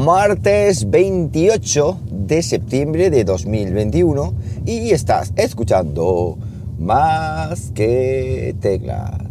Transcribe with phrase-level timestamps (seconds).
[0.00, 4.32] martes 28 de septiembre de 2021
[4.64, 6.38] y estás escuchando
[6.78, 9.29] más que teclas.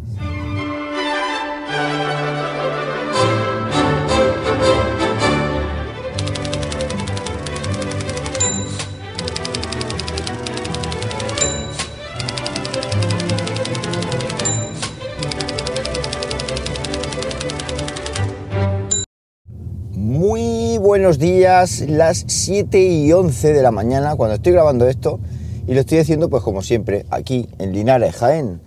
[20.10, 25.20] Muy buenos días, las 7 y 11 de la mañana cuando estoy grabando esto
[25.68, 28.60] y lo estoy haciendo pues como siempre aquí en Linares, Jaén.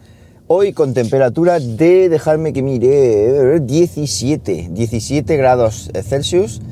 [0.46, 6.62] Hoy con temperatura de, dejarme que mire, 17, 17 grados Celsius.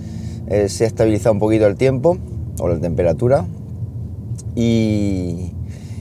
[0.47, 2.17] Eh, se ha estabilizado un poquito el tiempo
[2.61, 3.47] o la temperatura
[4.55, 5.51] y,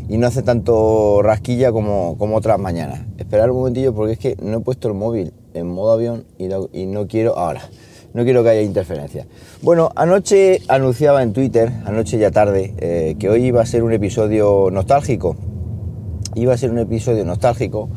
[0.10, 3.02] no hace tanto rasquilla como, como otras mañanas.
[3.18, 6.50] Esperar un momentillo porque es que no he puesto el móvil en modo avión y
[6.72, 7.64] y no quiero ahora
[8.14, 9.28] no quiero que haya interferencia.
[9.62, 13.94] Bueno, anoche anunciaba en Twitter, anoche ya tarde, eh, que hoy iba a ser un
[13.94, 15.36] episodio nostálgico.
[16.36, 17.90] Iba a ser un episodio nostálgico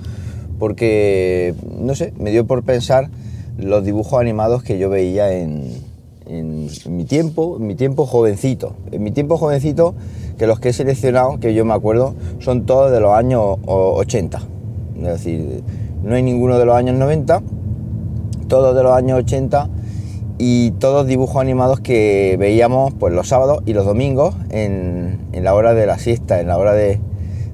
[0.59, 3.11] porque, no sé, me dio por pensar
[3.59, 5.71] los dibujos animados que yo veía en,
[6.27, 8.75] en, mi tiempo, en mi tiempo jovencito.
[8.91, 9.95] En mi tiempo jovencito,
[10.39, 14.43] que los que he seleccionado, que yo me acuerdo, son todos de los años 80.
[14.99, 15.63] Es decir,
[16.03, 17.43] no hay ninguno de los años 90,
[18.49, 19.69] todos de los años 80
[20.45, 25.55] y todos dibujos animados que veíamos pues los sábados y los domingos en, en, la
[25.55, 26.99] hora de la siesta, en la hora de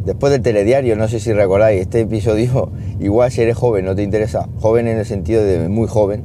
[0.07, 4.03] después del telediario, no sé si recordáis, este episodio igual si eres joven no te
[4.03, 6.23] interesa, joven en el sentido de muy joven,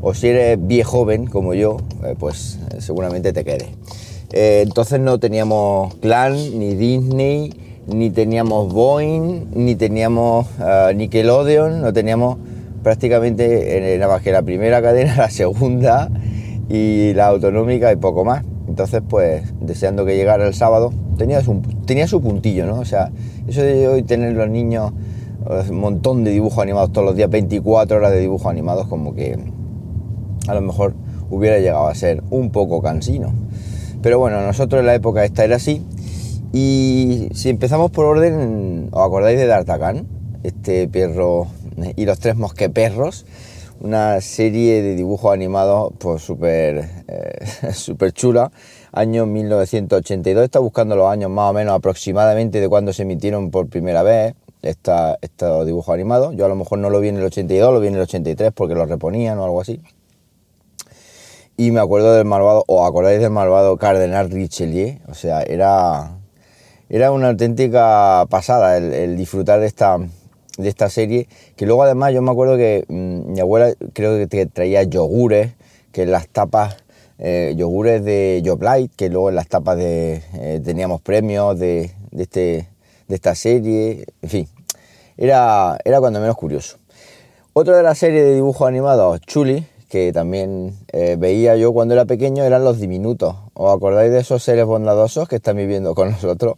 [0.00, 3.68] o si eres viejo joven como yo, eh, pues seguramente te quede.
[4.32, 7.52] Eh, entonces no teníamos Clan, ni Disney,
[7.86, 12.38] ni teníamos Boeing, ni teníamos uh, Nickelodeon, no teníamos
[12.82, 16.10] prácticamente que la primera cadena, la segunda
[16.68, 18.44] y la autonómica y poco más.
[18.68, 22.78] Entonces, pues, deseando que llegara el sábado, tenía su, tenía su puntillo, ¿no?
[22.78, 23.10] O sea,
[23.46, 24.92] eso de hoy tener los niños
[25.70, 29.38] un montón de dibujos animados todos los días, 24 horas de dibujos animados, como que
[30.46, 30.94] a lo mejor
[31.30, 33.32] hubiera llegado a ser un poco cansino.
[34.02, 35.82] Pero bueno, nosotros en la época esta era así.
[36.52, 40.06] Y si empezamos por orden, ¿os acordáis de D'Artagnan?
[40.42, 41.46] Este perro
[41.96, 43.26] y los tres mosqueperros,
[43.80, 48.52] una serie de dibujos animados pues súper eh, super chula,
[48.92, 53.68] año 1982, está buscando los años más o menos aproximadamente de cuando se emitieron por
[53.68, 57.24] primera vez esta, estos dibujos animados, yo a lo mejor no lo vi en el
[57.24, 59.80] 82, lo vi en el 83 porque lo reponían o algo así.
[61.56, 66.18] Y me acuerdo del malvado, o acordáis del malvado Cardenal Richelieu, o sea, era,
[66.88, 69.98] era una auténtica pasada el, el disfrutar de esta,
[70.58, 74.46] de esta serie, que luego además yo me acuerdo que mmm, mi abuela creo que
[74.46, 75.52] traía yogures,
[75.92, 76.76] que en las tapas,
[77.18, 82.22] eh, yogures de Joblight, que luego en las tapas de, eh, teníamos premios de, de,
[82.22, 82.68] este,
[83.08, 84.48] de esta serie, en fin,
[85.16, 86.78] era, era cuando menos curioso.
[87.54, 92.06] Otra de las series de dibujos animados, Chuli, que también eh, veía yo cuando era
[92.06, 93.36] pequeño, eran los diminutos.
[93.52, 96.56] ¿Os acordáis de esos seres bondadosos que están viviendo con nosotros?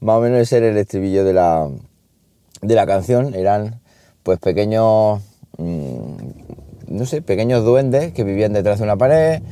[0.00, 1.70] Más o menos ese era el estribillo de la,
[2.62, 3.80] de la canción eran
[4.22, 5.20] pues pequeños,
[5.58, 6.14] mmm,
[6.86, 9.42] no sé, pequeños duendes que vivían detrás de una pared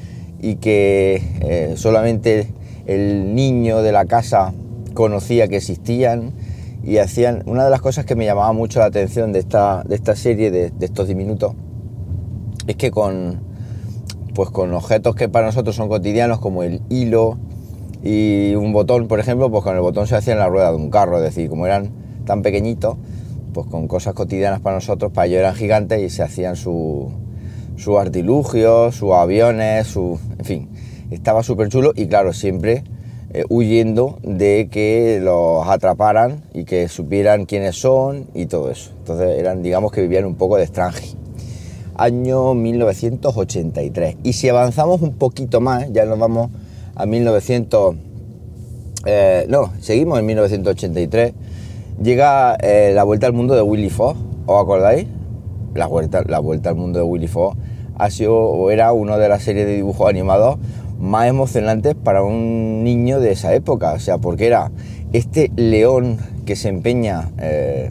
[0.41, 2.53] y que eh, solamente
[2.87, 4.55] el niño de la casa
[4.95, 6.33] conocía que existían
[6.85, 9.97] y hacían una de las cosas que me llamaba mucho la atención de esta, de
[9.97, 11.55] esta serie de, de estos diminutos
[12.67, 13.41] es que con
[14.35, 17.37] pues con objetos que para nosotros son cotidianos como el hilo
[18.03, 20.77] y un botón por ejemplo pues con el botón se hacía en la rueda de
[20.77, 22.97] un carro es decir como eran tan pequeñitos,
[23.53, 27.09] pues con cosas cotidianas para nosotros, para ellos eran gigantes y se hacían sus
[27.77, 30.69] su artilugios, sus aviones, su, en fin,
[31.11, 32.85] estaba súper chulo y claro, siempre
[33.33, 38.91] eh, huyendo de que los atraparan y que supieran quiénes son y todo eso.
[38.99, 41.19] Entonces eran, digamos que vivían un poco de extranjero.
[41.95, 44.17] Año 1983.
[44.25, 46.51] Y si avanzamos un poquito más, ya nos vamos
[46.95, 47.97] a 1900...
[49.07, 51.33] Eh, no, seguimos en 1983
[52.03, 54.17] llega eh, la vuelta al mundo de Willy Fogg,
[54.47, 55.07] ¿os acordáis?
[55.75, 57.57] La vuelta, la vuelta al mundo de Willy Fogg
[57.97, 60.59] ha sido o era una de las series de dibujos animados
[60.99, 64.71] más emocionantes para un niño de esa época, o sea, porque era
[65.13, 67.91] este león que se empeña, eh,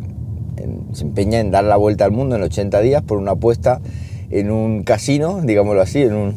[0.58, 3.82] en, se empeña en dar la vuelta al mundo en 80 días por una apuesta
[4.32, 6.36] en un casino, digámoslo así, en, un,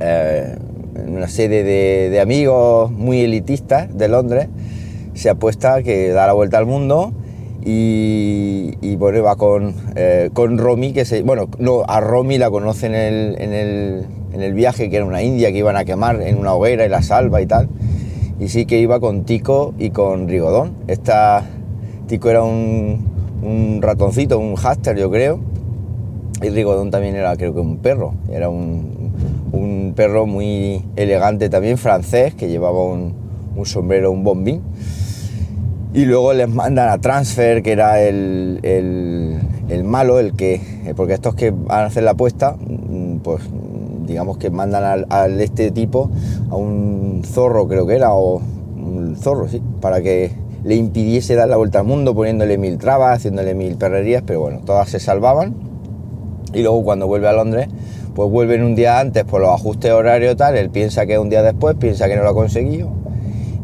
[0.00, 0.56] eh,
[0.96, 4.48] en una serie de amigos muy elitistas de Londres,
[5.18, 7.12] se apuesta que da la vuelta al mundo
[7.60, 11.22] Y, bueno, va con, eh, con Romy, que se.
[11.22, 15.04] Bueno, no, a Romy la conoce en el, en, el, en el viaje, que era
[15.04, 17.68] una india que iban a quemar en una hoguera y la salva y tal.
[18.40, 20.76] Y sí que iba con Tico y con Rigodón.
[20.86, 21.44] Esta,
[22.06, 23.04] Tico era un,
[23.42, 25.40] un ratoncito, un háster, yo creo.
[26.40, 28.14] Y Rigodón también era, creo que un perro.
[28.32, 29.12] Era un,
[29.52, 33.12] un perro muy elegante también, francés, que llevaba un,
[33.56, 34.62] un sombrero, un bombín
[35.94, 40.60] y luego les mandan a Transfer, que era el, el, malo, el que,
[40.94, 43.42] porque estos que van a hacer la apuesta, mm, pues
[44.06, 46.10] digamos que mandan al, este tipo,
[46.50, 48.40] a un zorro creo que era, o
[48.76, 50.30] un zorro, sí, para que
[50.62, 54.60] le impidiese dar la vuelta al mundo poniéndole mil trabas, haciéndole mil perrerías, pero bueno,
[54.64, 55.54] todas se salvaban.
[56.52, 57.68] Y luego cuando vuelve a Londres,
[58.14, 61.30] pues vuelven un día antes por los ajustes horarios tal, él piensa que es un
[61.30, 62.88] día después, piensa que no lo ha conseguido.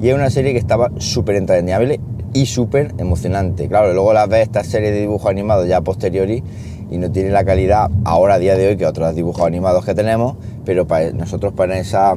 [0.00, 2.00] Y es una serie que estaba súper entrañable
[2.34, 3.68] y súper emocionante.
[3.68, 6.42] Claro, luego las ves esta serie de dibujos animados ya posteriori
[6.90, 9.94] y no tiene la calidad ahora a día de hoy que otros dibujos animados que
[9.94, 10.36] tenemos,
[10.66, 12.16] pero para nosotros para esa,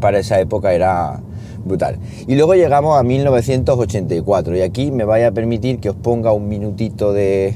[0.00, 1.20] para esa época era
[1.64, 1.98] brutal.
[2.26, 6.48] Y luego llegamos a 1984 y aquí me vaya a permitir que os ponga un
[6.48, 7.54] minutito de,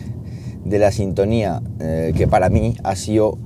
[0.64, 3.38] de la sintonía eh, que para mí ha sido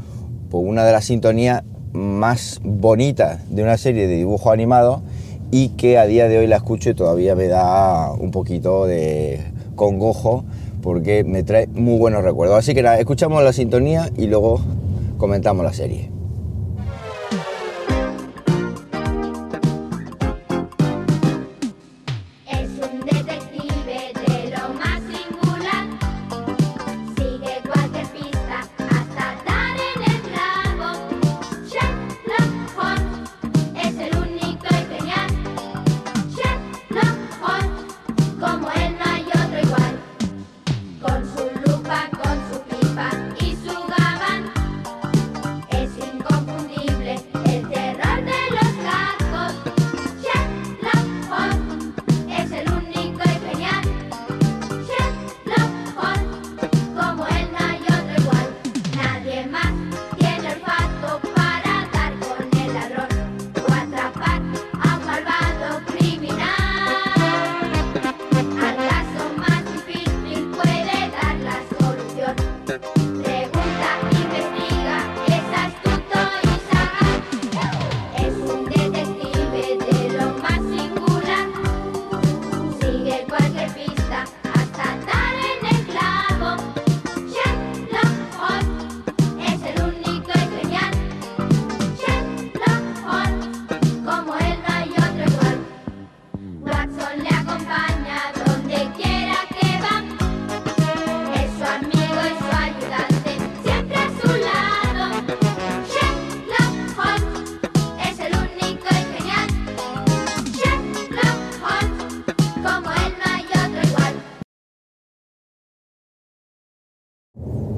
[0.50, 1.62] pues, una de las sintonías
[1.92, 5.02] más bonitas de una serie de dibujos animados
[5.56, 9.38] y que a día de hoy la escucho y todavía me da un poquito de
[9.76, 10.44] congojo
[10.82, 12.58] porque me trae muy buenos recuerdos.
[12.58, 14.58] Así que nada, escuchamos la sintonía y luego
[15.16, 16.10] comentamos la serie.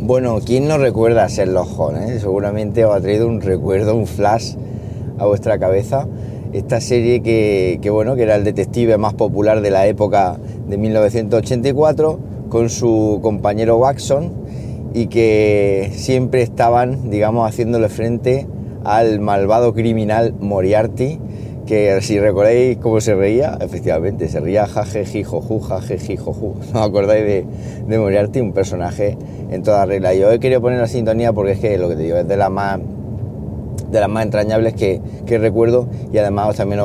[0.07, 2.21] Bueno, ¿quién no recuerda a Sherlock Holmes?
[2.21, 4.55] Seguramente os ha traído un recuerdo, un flash
[5.19, 6.07] a vuestra cabeza.
[6.53, 10.39] Esta serie que, bueno, que era el detective más popular de la época
[10.69, 14.33] de 1984, con su compañero Watson,
[14.95, 18.47] y que siempre estaban, digamos, haciéndole frente
[18.85, 21.19] al malvado criminal Moriarty,
[21.67, 26.55] que si recordáis cómo se reía, efectivamente, se reía jaje, jijoju, jaje, jijoju.
[26.73, 27.47] ¿No acordáis de,
[27.87, 28.41] de Moriarty?
[28.41, 29.19] Un personaje
[29.51, 30.15] en toda regla.
[30.15, 32.37] Yo he querido poner la sintonía porque es que lo que te digo es de
[32.37, 32.81] las más
[33.91, 36.81] de las más entrañables que, que recuerdo y además también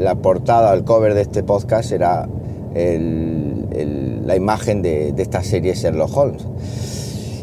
[0.00, 2.28] la portada, el cover de este podcast era
[2.72, 6.46] la imagen de, de esta serie Sherlock Holmes.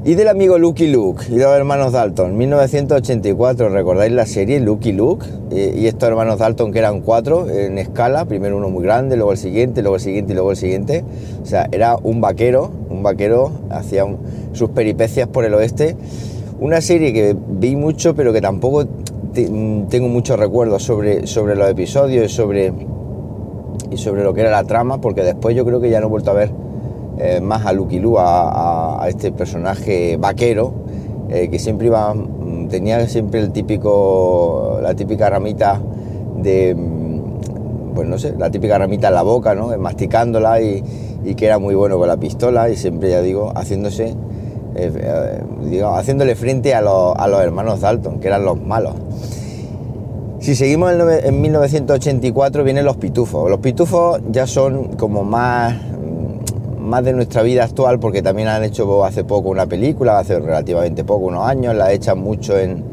[0.05, 4.91] Y del amigo Lucky Luke y de los hermanos Dalton, 1984, ¿recordáis la serie Lucky
[4.91, 5.25] Luke?
[5.49, 9.37] Y, estos hermanos Dalton que eran cuatro en escala, primero uno muy grande, luego el
[9.37, 11.05] siguiente, luego el siguiente y luego el siguiente.
[11.41, 14.05] O sea, era un vaquero, un vaquero, hacía
[14.51, 15.95] sus peripecias por el oeste.
[16.59, 18.85] Una serie que vi mucho, pero que tampoco
[19.33, 22.73] tengo muchos recuerdos sobre, sobre los episodios y sobre,
[23.89, 26.09] y sobre lo que era la trama, porque después yo creo que ya no he
[26.09, 26.51] vuelto a ver
[27.17, 30.73] eh, más a Lucky Lu, a, este personaje vaquero,
[31.29, 35.79] eh, que siempre iba, mm, tenía siempre el típico, la típica ramita
[36.37, 39.77] de, mm, pues no sé, la típica ramita en la boca, ¿no?
[39.77, 40.83] masticándola y,
[41.37, 44.13] que era muy bueno con la pistola y siempre, ya digo, haciéndose,
[44.75, 45.41] eh,
[45.85, 48.95] haciéndole frente a los, a los hermanos Dalton, que eran los malos.
[50.43, 53.49] Si seguimos en 1984 vienen los pitufos.
[53.49, 55.73] Los pitufos ya son como más
[56.83, 61.03] más de nuestra vida actual, porque también han hecho hace poco una película, hace relativamente
[61.03, 62.83] poco, unos años, la echan mucho en,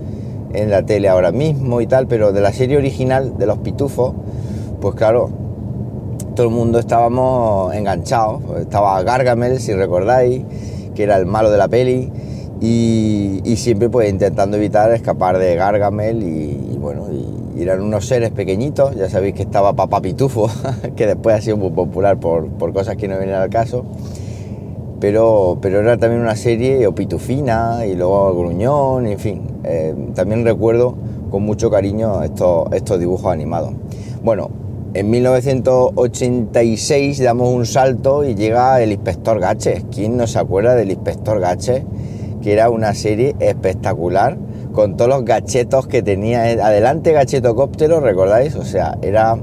[0.52, 4.14] en la tele ahora mismo y tal, pero de la serie original de los pitufos,
[4.80, 5.30] pues claro,
[6.34, 8.42] todo el mundo estábamos enganchados.
[8.58, 10.42] Estaba Gargamel, si recordáis,
[10.94, 12.10] que era el malo de la peli,
[12.60, 17.06] y, siempre pues intentando evitar escapar de Gargamel y, bueno,
[17.62, 20.48] eran unos seres pequeñitos, ya sabéis que estaba Papá Pitufo,
[20.96, 23.84] que después ha sido muy popular por, cosas que no vienen al caso,
[25.00, 30.44] pero, pero era también una serie, o Pitufina, y luego Gruñón, en fin, eh, también
[30.44, 30.94] recuerdo
[31.30, 33.72] con mucho cariño estos, estos dibujos animados.
[34.22, 34.50] Bueno,
[34.92, 39.84] en 1986 damos un salto y llega el Inspector Gaches.
[39.94, 41.84] ¿Quién no se acuerda del Inspector Gaches?
[42.42, 44.36] Que era una serie espectacular
[44.72, 46.42] con todos los gachetos que tenía.
[46.42, 48.56] Adelante gachetocóptero, ¿recordáis?
[48.56, 49.36] O sea, era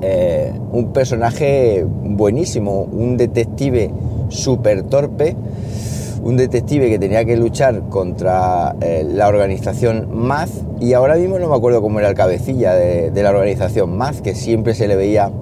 [0.00, 3.90] eh, un personaje buenísimo, un detective
[4.28, 5.36] súper torpe
[6.22, 10.50] un detective que tenía que luchar contra eh, la organización MAZ
[10.80, 14.34] y ahora mismo no me acuerdo cómo era el cabecilla de, la organización MAZ, que
[14.34, 15.32] siempre se le veía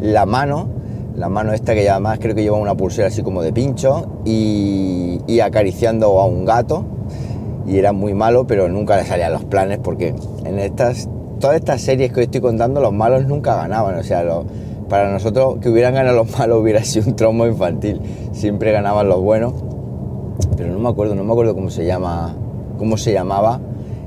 [0.00, 0.68] la mano,
[1.16, 5.40] la mano esta que además creo que lleva una pulsera así como de pincho y
[5.40, 6.84] acariciando a un gato
[7.66, 10.14] y era muy malo, pero nunca le salían los planes porque
[10.44, 14.22] en estas todas estas series que hoy estoy contando los malos nunca ganaban, o sea,
[14.88, 18.00] para nosotros que hubieran ganado los malos hubiera sido un tromo infantil,
[18.32, 19.54] siempre ganaban los buenos
[20.56, 22.34] pero no me acuerdo, no me acuerdo cómo se llama,
[22.78, 23.60] cómo se llamaba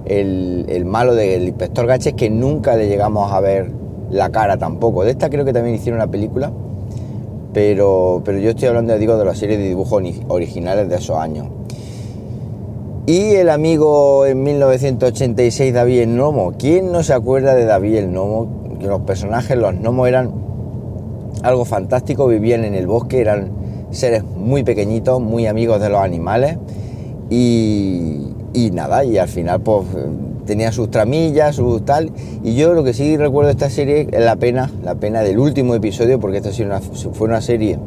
[0.05, 3.71] el, malo del inspector Gaches, que nunca le llegamos a ver
[4.11, 5.03] la cara tampoco.
[5.03, 6.51] De esta creo que también hicieron una película,
[7.53, 11.47] pero, pero yo estoy hablando, digo, de la serie de dibujos originales de esos años.
[13.05, 16.53] Y el amigo en 1986, David el Nomo.
[16.57, 18.77] ¿Quién no se acuerda de David el Nomo?
[18.79, 20.31] Que los personajes, los gnomos eran
[21.43, 23.51] algo fantástico, vivían en el bosque, eran
[23.91, 26.57] seres muy pequeñitos, muy amigos de los animales
[27.29, 28.31] y,
[28.71, 29.85] nada, y al final pues
[30.45, 32.11] tenía sus tramillas, sus tal,
[32.43, 35.39] y yo lo que sí recuerdo de esta serie es la pena, la pena del
[35.39, 36.51] último episodio, porque esta
[37.13, 37.79] fue una serie,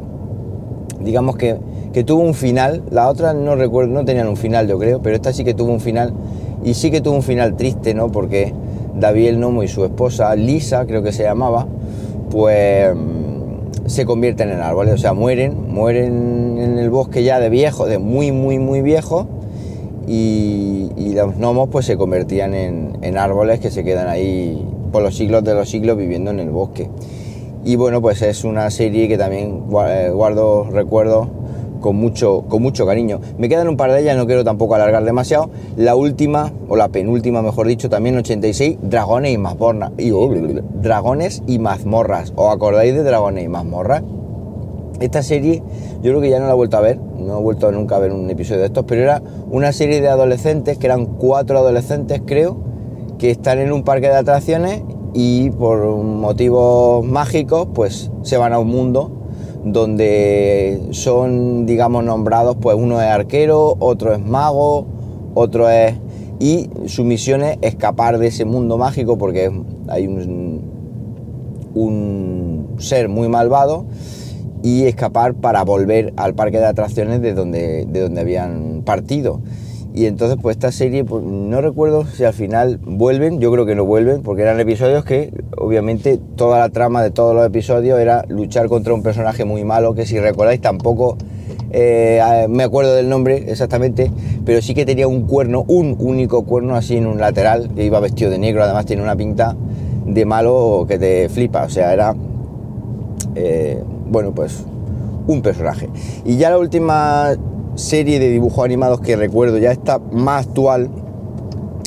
[0.99, 1.57] digamos que,
[1.97, 5.15] que tuvo un final, la otra no recuerdo, no tenían un final yo creo, pero
[5.15, 6.13] esta sí que tuvo un final,
[6.63, 8.11] y sí que tuvo un final triste, ¿no?
[8.11, 8.53] Porque
[8.93, 11.65] David el Nomo y su esposa, Lisa creo que se llamaba,
[12.29, 12.95] pues
[13.87, 17.97] se convierten en árboles, o sea, mueren, mueren en el bosque ya de viejo, de
[17.97, 19.25] muy, muy, muy viejo,
[20.05, 25.43] y, los gnomos pues se convertían en, árboles que se quedan ahí por los siglos
[25.43, 26.91] de los siglos viviendo en el bosque.
[27.65, 31.29] Y bueno, pues es una serie que también eh, guardo recuerdos
[31.87, 33.21] con mucho, con mucho cariño.
[33.37, 35.49] Me quedan un par de ellas, no quiero tampoco alargar demasiado.
[35.77, 39.91] La última, o la penúltima mejor dicho, también 86, Dragones y Mazmorras.
[40.11, 40.29] Oh,
[40.81, 42.33] dragones y Mazmorras.
[42.35, 44.03] ¿Os acordáis de Dragones y Mazmorras?
[44.99, 45.63] Esta serie
[46.01, 47.99] yo creo que ya no la he vuelto a ver, no he vuelto nunca a
[47.99, 52.21] ver un episodio de estos, pero era una serie de adolescentes, que eran cuatro adolescentes
[52.25, 52.57] creo,
[53.17, 54.81] que están en un parque de atracciones
[55.13, 59.16] y por motivos mágicos pues se van a un mundo
[59.71, 64.87] donde son, digamos, nombrados, pues uno es arquero, otro es mago,
[65.33, 65.95] otro es...
[66.39, 69.51] Y su misión es escapar de ese mundo mágico porque
[69.87, 70.61] hay un,
[71.73, 73.85] un ser muy malvado
[74.63, 79.41] y escapar para volver al parque de atracciones de donde, de donde habían partido.
[79.97, 83.73] Y entonces, pues esta serie, pues, no recuerdo si al final vuelven, yo creo que
[83.73, 88.23] no vuelven, porque eran episodios que, obviamente, toda la trama de todos los episodios era
[88.27, 91.17] luchar contra un personaje muy malo, que si recordáis tampoco
[91.71, 94.11] eh, me acuerdo del nombre exactamente,
[94.45, 97.99] pero sí que tenía un cuerno, un único cuerno así en un lateral, que iba
[97.99, 99.57] vestido de negro, además tiene una pinta
[100.05, 102.13] de malo que te flipa, o sea, era,
[103.33, 104.63] eh, bueno, pues
[105.25, 105.89] un personaje.
[106.23, 107.35] Y ya la última
[107.77, 110.89] serie de dibujos animados que recuerdo, ya está más actual,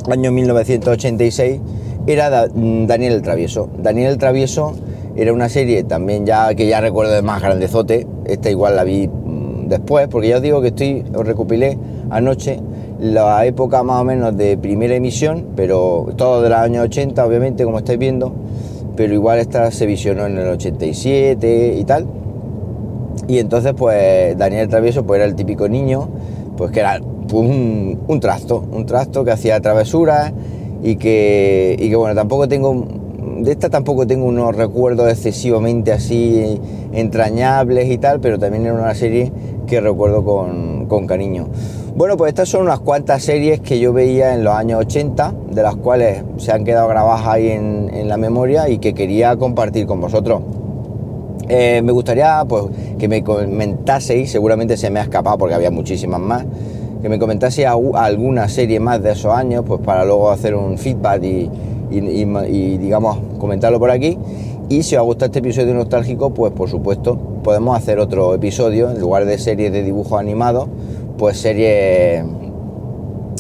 [0.09, 1.61] año 1986,
[2.07, 3.69] era Daniel el Travieso.
[3.77, 4.73] Daniel el Travieso
[5.17, 9.09] era una serie también ya que ya recuerdo de más grandezote, esta igual la vi
[9.09, 11.77] mm, después, porque ya os digo que estoy, os recopilé
[12.09, 12.61] anoche
[13.01, 17.65] la época más o menos de primera emisión, pero todo de los años 80, obviamente,
[17.65, 18.33] como estáis viendo,
[18.97, 22.20] pero igual esta se visionó en el 87 y tal.
[23.31, 26.09] Y entonces, pues Daniel Travieso pues, era el típico niño,
[26.57, 27.01] pues que era
[27.33, 30.33] un, un trasto, un trasto que hacía travesuras
[30.83, 32.89] y que, y que, bueno, tampoco tengo,
[33.39, 36.61] de esta tampoco tengo unos recuerdos excesivamente así
[36.93, 39.31] entrañables y tal, pero también era una serie
[39.69, 41.47] que recuerdo con, con cariño.
[41.95, 45.63] Bueno, pues estas son unas cuantas series que yo veía en los años 80, de
[45.63, 49.87] las cuales se han quedado grabadas ahí en, en la memoria y que quería compartir
[49.87, 50.43] con vosotros.
[51.49, 52.65] Eh, me gustaría pues,
[52.99, 56.45] que me comentaseis, seguramente se me ha escapado porque había muchísimas más,
[57.03, 61.23] que me comentaseis alguna serie más de esos años, pues para luego hacer un feedback
[61.23, 61.51] y,
[62.79, 64.17] digamos comentarlo por aquí.
[64.69, 68.91] Y si os ha gustado este episodio nostálgico, pues por supuesto podemos hacer otro episodio
[68.91, 70.69] en lugar de series de dibujos animados,
[71.19, 72.25] pues series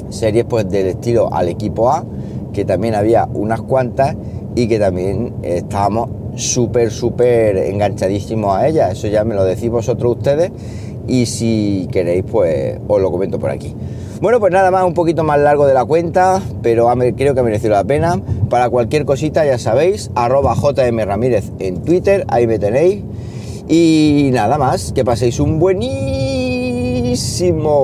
[0.08, 2.04] series pues del estilo al equipo A,
[2.52, 4.16] que también había unas cuantas
[4.54, 8.90] y que también estábamos súper, súper enganchadísimos a ella.
[8.90, 10.50] Eso ya me lo decís vosotros ustedes
[11.06, 13.74] y si queréis pues os lo comento por aquí.
[14.20, 17.42] Bueno, pues nada más, un poquito más largo de la cuenta, pero creo que ha
[17.42, 18.20] merecido la pena.
[18.50, 23.02] Para cualquier cosita, ya sabéis, arroba JM Ramírez en Twitter, ahí me tenéis.
[23.66, 25.86] Y nada más, que paséis un buenísimo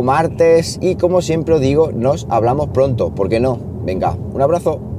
[0.02, 3.58] martes y como siempre os digo, nos hablamos pronto, ¿por qué no?
[3.84, 4.95] Venga, un abrazo.